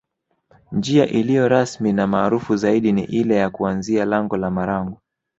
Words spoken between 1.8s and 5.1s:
na maarufu zaidi ni ile ya kuanzia lango la Marangu